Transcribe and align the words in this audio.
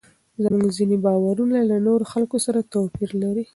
زموږ 0.43 0.69
ځینې 0.77 0.97
باورونه 1.05 1.57
له 1.69 1.77
نورو 1.87 2.05
خلکو 2.13 2.37
سره 2.45 2.67
توپیر 2.73 3.09
لري. 3.23 3.43